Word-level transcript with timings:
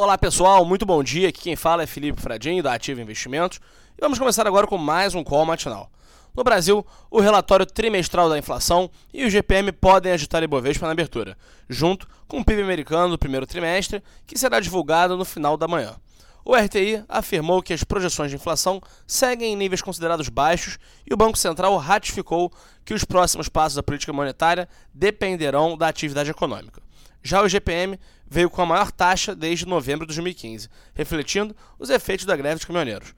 Olá 0.00 0.16
pessoal, 0.16 0.64
muito 0.64 0.86
bom 0.86 1.02
dia. 1.02 1.28
Aqui 1.28 1.40
quem 1.40 1.56
fala 1.56 1.82
é 1.82 1.86
Felipe 1.86 2.22
Fradinho 2.22 2.62
da 2.62 2.72
Ativa 2.72 3.02
Investimentos 3.02 3.58
e 3.96 4.00
vamos 4.00 4.16
começar 4.16 4.46
agora 4.46 4.64
com 4.64 4.78
mais 4.78 5.12
um 5.12 5.24
call 5.24 5.44
matinal. 5.44 5.90
No 6.36 6.44
Brasil, 6.44 6.86
o 7.10 7.18
relatório 7.18 7.66
trimestral 7.66 8.28
da 8.28 8.38
inflação 8.38 8.88
e 9.12 9.24
o 9.24 9.28
GPM 9.28 9.72
podem 9.72 10.12
agitar 10.12 10.40
Ibovespa 10.40 10.86
na 10.86 10.92
abertura, 10.92 11.36
junto 11.68 12.06
com 12.28 12.38
o 12.38 12.44
PIB 12.44 12.62
americano 12.62 13.08
do 13.08 13.18
primeiro 13.18 13.44
trimestre, 13.44 14.00
que 14.24 14.38
será 14.38 14.60
divulgado 14.60 15.16
no 15.16 15.24
final 15.24 15.56
da 15.56 15.66
manhã. 15.66 15.96
O 16.44 16.54
RTI 16.54 17.02
afirmou 17.08 17.60
que 17.60 17.72
as 17.72 17.82
projeções 17.82 18.30
de 18.30 18.36
inflação 18.36 18.80
seguem 19.04 19.52
em 19.52 19.56
níveis 19.56 19.82
considerados 19.82 20.28
baixos 20.28 20.78
e 21.10 21.12
o 21.12 21.16
Banco 21.16 21.36
Central 21.36 21.76
ratificou 21.76 22.52
que 22.84 22.94
os 22.94 23.04
próximos 23.04 23.48
passos 23.48 23.74
da 23.74 23.82
política 23.82 24.12
monetária 24.12 24.68
dependerão 24.94 25.76
da 25.76 25.88
atividade 25.88 26.30
econômica. 26.30 26.80
Já 27.20 27.42
o 27.42 27.48
GPM 27.48 27.98
veio 28.28 28.50
com 28.50 28.62
a 28.62 28.66
maior 28.66 28.92
taxa 28.92 29.34
desde 29.34 29.66
novembro 29.66 30.06
de 30.06 30.14
2015, 30.14 30.68
refletindo 30.94 31.54
os 31.78 31.90
efeitos 31.90 32.26
da 32.26 32.36
greve 32.36 32.56
dos 32.56 32.64
caminhoneiros. 32.64 33.14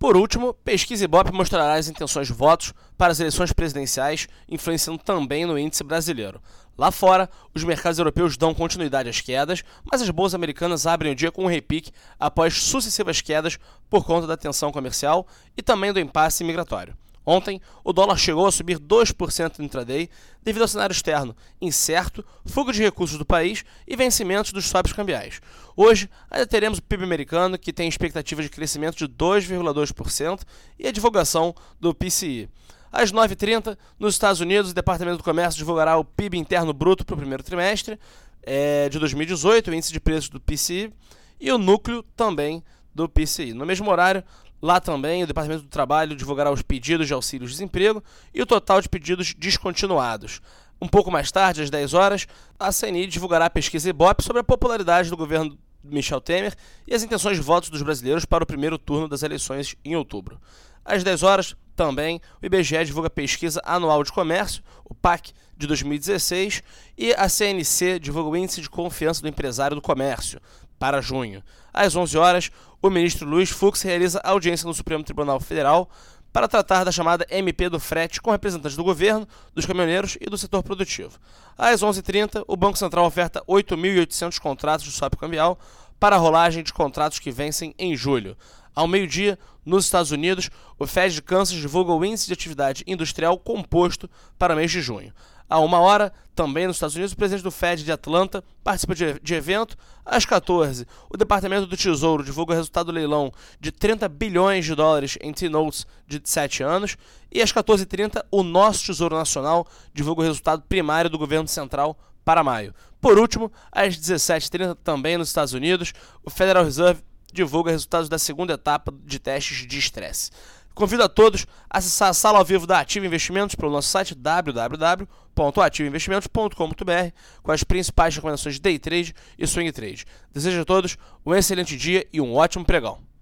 Por 0.00 0.16
último, 0.16 0.54
pesquisa 0.54 1.04
Ibope 1.04 1.30
mostrará 1.30 1.74
as 1.74 1.86
intenções 1.86 2.26
de 2.26 2.32
votos 2.32 2.72
para 2.96 3.12
as 3.12 3.20
eleições 3.20 3.52
presidenciais, 3.52 4.28
influenciando 4.48 4.98
também 4.98 5.44
no 5.44 5.58
índice 5.58 5.84
brasileiro. 5.84 6.40
Lá 6.78 6.90
fora, 6.90 7.28
os 7.54 7.62
mercados 7.62 7.98
europeus 7.98 8.38
dão 8.38 8.54
continuidade 8.54 9.10
às 9.10 9.20
quedas, 9.20 9.62
mas 9.84 10.00
as 10.00 10.08
bolsas 10.08 10.34
americanas 10.34 10.86
abrem 10.86 11.12
o 11.12 11.14
dia 11.14 11.30
com 11.30 11.44
um 11.44 11.48
repique 11.48 11.92
após 12.18 12.54
sucessivas 12.54 13.20
quedas 13.20 13.58
por 13.90 14.06
conta 14.06 14.26
da 14.26 14.38
tensão 14.38 14.72
comercial 14.72 15.26
e 15.54 15.60
também 15.60 15.92
do 15.92 16.00
impasse 16.00 16.42
migratório. 16.42 16.96
Ontem, 17.24 17.60
o 17.84 17.92
dólar 17.92 18.16
chegou 18.16 18.46
a 18.46 18.52
subir 18.52 18.78
2% 18.78 19.58
no 19.58 19.64
intraday 19.64 20.08
devido 20.42 20.62
ao 20.62 20.68
cenário 20.68 20.92
externo 20.92 21.36
incerto, 21.60 22.24
fuga 22.46 22.72
de 22.72 22.82
recursos 22.82 23.18
do 23.18 23.26
país 23.26 23.64
e 23.86 23.94
vencimentos 23.94 24.52
dos 24.52 24.66
swaps 24.66 24.92
cambiais. 24.92 25.40
Hoje, 25.76 26.08
ainda 26.30 26.46
teremos 26.46 26.78
o 26.78 26.82
PIB 26.82 27.04
americano, 27.04 27.58
que 27.58 27.72
tem 27.72 27.88
expectativa 27.88 28.42
de 28.42 28.48
crescimento 28.48 28.96
de 28.96 29.06
2,2%, 29.06 30.40
e 30.78 30.88
a 30.88 30.92
divulgação 30.92 31.54
do 31.78 31.94
PCI. 31.94 32.48
Às 32.90 33.12
9h30, 33.12 33.76
nos 33.98 34.14
Estados 34.14 34.40
Unidos, 34.40 34.72
o 34.72 34.74
Departamento 34.74 35.18
do 35.18 35.24
Comércio 35.24 35.58
divulgará 35.58 35.96
o 35.96 36.04
PIB 36.04 36.38
interno 36.38 36.72
bruto 36.72 37.04
para 37.04 37.14
o 37.14 37.18
primeiro 37.18 37.42
trimestre 37.42 37.98
é, 38.42 38.88
de 38.88 38.98
2018, 38.98 39.70
o 39.70 39.74
índice 39.74 39.92
de 39.92 40.00
preços 40.00 40.28
do 40.28 40.40
PCI, 40.40 40.92
e 41.40 41.52
o 41.52 41.58
núcleo 41.58 42.02
também 42.16 42.62
do 42.94 43.08
PCI. 43.08 43.54
No 43.54 43.66
mesmo 43.66 43.90
horário, 43.90 44.24
Lá 44.62 44.78
também, 44.78 45.22
o 45.22 45.26
Departamento 45.26 45.62
do 45.62 45.70
Trabalho 45.70 46.14
divulgará 46.14 46.50
os 46.50 46.60
pedidos 46.60 47.06
de 47.06 47.14
auxílio-desemprego 47.14 48.02
e 48.34 48.42
o 48.42 48.46
total 48.46 48.80
de 48.82 48.90
pedidos 48.90 49.32
descontinuados. 49.32 50.42
Um 50.80 50.88
pouco 50.88 51.10
mais 51.10 51.32
tarde, 51.32 51.62
às 51.62 51.70
10 51.70 51.94
horas, 51.94 52.26
a 52.58 52.70
CNI 52.70 53.06
divulgará 53.06 53.46
a 53.46 53.50
pesquisa 53.50 53.88
Ibope 53.88 54.22
sobre 54.22 54.40
a 54.40 54.44
popularidade 54.44 55.08
do 55.08 55.16
governo 55.16 55.58
Michel 55.82 56.20
Temer 56.20 56.54
e 56.86 56.94
as 56.94 57.02
intenções 57.02 57.36
de 57.38 57.42
votos 57.42 57.70
dos 57.70 57.82
brasileiros 57.82 58.26
para 58.26 58.44
o 58.44 58.46
primeiro 58.46 58.78
turno 58.78 59.08
das 59.08 59.22
eleições 59.22 59.74
em 59.82 59.96
outubro. 59.96 60.38
Às 60.84 61.02
10 61.02 61.22
horas, 61.22 61.56
também, 61.80 62.20
o 62.42 62.44
IBGE 62.44 62.84
divulga 62.84 63.06
a 63.06 63.10
pesquisa 63.10 63.58
anual 63.64 64.04
de 64.04 64.12
comércio, 64.12 64.62
o 64.84 64.94
PAC, 64.94 65.32
de 65.56 65.66
2016, 65.66 66.62
e 66.96 67.14
a 67.14 67.26
CNC 67.26 67.98
divulga 67.98 68.28
o 68.28 68.36
índice 68.36 68.60
de 68.60 68.68
confiança 68.68 69.22
do 69.22 69.28
empresário 69.28 69.74
do 69.74 69.80
comércio, 69.80 70.38
para 70.78 71.00
junho. 71.00 71.42
Às 71.72 71.96
11 71.96 72.18
horas, 72.18 72.50
o 72.82 72.90
ministro 72.90 73.26
Luiz 73.26 73.48
Fux 73.48 73.80
realiza 73.80 74.20
audiência 74.22 74.66
no 74.66 74.74
Supremo 74.74 75.02
Tribunal 75.02 75.40
Federal 75.40 75.88
para 76.30 76.46
tratar 76.46 76.84
da 76.84 76.92
chamada 76.92 77.26
MP 77.30 77.70
do 77.70 77.80
frete 77.80 78.20
com 78.20 78.30
representantes 78.30 78.76
do 78.76 78.84
governo, 78.84 79.26
dos 79.54 79.64
caminhoneiros 79.64 80.18
e 80.20 80.28
do 80.28 80.36
setor 80.36 80.62
produtivo. 80.62 81.18
Às 81.56 81.80
11h30, 81.80 82.44
o 82.46 82.56
Banco 82.58 82.76
Central 82.76 83.06
oferta 83.06 83.42
8.800 83.48 84.38
contratos 84.38 84.84
de 84.84 84.92
swap 84.92 85.16
cambial 85.16 85.58
para 85.98 86.16
a 86.16 86.18
rolagem 86.18 86.62
de 86.62 86.74
contratos 86.74 87.18
que 87.18 87.30
vencem 87.30 87.74
em 87.78 87.96
julho. 87.96 88.36
Ao 88.74 88.86
meio-dia, 88.86 89.38
nos 89.64 89.84
Estados 89.84 90.10
Unidos, 90.10 90.50
o 90.78 90.86
Fed 90.86 91.14
de 91.14 91.22
Kansas 91.22 91.56
divulga 91.56 91.92
o 91.92 92.04
índice 92.04 92.26
de 92.26 92.32
atividade 92.32 92.84
industrial 92.86 93.38
composto 93.38 94.08
para 94.38 94.54
o 94.54 94.56
mês 94.56 94.70
de 94.70 94.80
junho. 94.80 95.12
A 95.50 95.58
uma 95.58 95.80
hora, 95.80 96.12
também 96.32 96.68
nos 96.68 96.76
Estados 96.76 96.94
Unidos, 96.94 97.12
o 97.12 97.16
presidente 97.16 97.42
do 97.42 97.50
Fed 97.50 97.82
de 97.82 97.90
Atlanta 97.90 98.44
participa 98.62 98.94
de, 98.94 99.34
evento. 99.34 99.76
Às 100.06 100.24
14, 100.24 100.86
o 101.10 101.16
Departamento 101.16 101.66
do 101.66 101.76
Tesouro 101.76 102.22
divulga 102.22 102.52
o 102.52 102.56
resultado 102.56 102.86
do 102.86 102.92
leilão 102.92 103.32
de 103.58 103.72
30 103.72 104.08
bilhões 104.08 104.64
de 104.64 104.76
dólares 104.76 105.18
em 105.20 105.32
T-Notes 105.32 105.88
de 106.06 106.20
7 106.22 106.62
anos. 106.62 106.96
E 107.32 107.42
às 107.42 107.52
14h30, 107.52 108.24
o 108.30 108.44
nosso 108.44 108.86
Tesouro 108.86 109.16
Nacional 109.16 109.66
divulga 109.92 110.22
o 110.22 110.24
resultado 110.24 110.62
primário 110.68 111.10
do 111.10 111.18
governo 111.18 111.48
central 111.48 111.98
para 112.24 112.44
maio. 112.44 112.72
Por 113.00 113.18
último, 113.18 113.50
às 113.72 113.98
17h30, 113.98 114.76
também 114.84 115.18
nos 115.18 115.28
Estados 115.28 115.52
Unidos, 115.52 115.92
o 116.22 116.30
Federal 116.30 116.62
Reserve 116.62 117.02
divulga 117.32 117.70
resultados 117.70 118.08
da 118.08 118.18
segunda 118.18 118.54
etapa 118.54 118.92
de 119.04 119.18
testes 119.18 119.66
de 119.66 119.78
estresse. 119.78 120.30
Convido 120.74 121.02
a 121.02 121.08
todos 121.08 121.46
a 121.68 121.78
acessar 121.78 122.08
a 122.08 122.14
sala 122.14 122.38
ao 122.38 122.44
vivo 122.44 122.66
da 122.66 122.80
Ativa 122.80 123.04
Investimentos 123.04 123.54
pelo 123.54 123.72
nosso 123.72 123.88
site 123.88 124.14
www.ativainvestimentos.com.br 124.14 127.14
com 127.42 127.52
as 127.52 127.64
principais 127.64 128.14
recomendações 128.14 128.54
de 128.54 128.60
day 128.60 128.78
trade 128.78 129.14
e 129.38 129.46
swing 129.46 129.72
trade. 129.72 130.06
Desejo 130.32 130.62
a 130.62 130.64
todos 130.64 130.96
um 131.26 131.34
excelente 131.34 131.76
dia 131.76 132.06
e 132.12 132.20
um 132.20 132.34
ótimo 132.34 132.64
pregão. 132.64 133.09